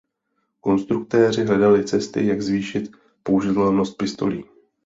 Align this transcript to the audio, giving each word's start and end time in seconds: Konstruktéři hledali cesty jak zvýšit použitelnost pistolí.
Konstruktéři 0.61 1.45
hledali 1.45 1.85
cesty 1.85 2.27
jak 2.27 2.41
zvýšit 2.41 2.91
použitelnost 3.23 3.97
pistolí. 3.97 4.43